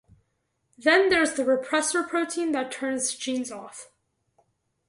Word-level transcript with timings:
Then 0.79 1.09
there's 1.09 1.33
the 1.33 1.43
repressor 1.43 2.09
protein 2.09 2.53
that 2.53 2.71
turns 2.71 3.13
genes 3.15 3.51
off. 3.51 3.91